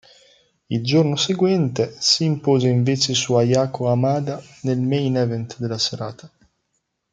Il 0.71 0.83
giorno 0.83 1.15
seguente 1.15 1.95
si 1.99 2.23
impose 2.23 2.67
invece 2.67 3.13
su 3.13 3.35
Ayako 3.35 3.87
Hamada 3.87 4.41
nel 4.63 4.79
main 4.81 5.15
event 5.17 5.59
della 5.59 5.77
serata. 5.77 6.27